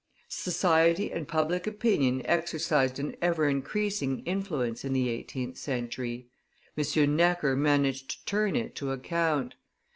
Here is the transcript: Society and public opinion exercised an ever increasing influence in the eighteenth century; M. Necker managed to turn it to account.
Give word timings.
Society 0.29 1.11
and 1.11 1.27
public 1.27 1.67
opinion 1.67 2.23
exercised 2.25 2.97
an 2.97 3.15
ever 3.21 3.47
increasing 3.47 4.21
influence 4.23 4.83
in 4.83 4.93
the 4.93 5.09
eighteenth 5.09 5.57
century; 5.57 6.27
M. 6.75 7.15
Necker 7.15 7.55
managed 7.55 8.09
to 8.09 8.25
turn 8.25 8.55
it 8.55 8.73
to 8.77 8.89
account. 8.89 9.53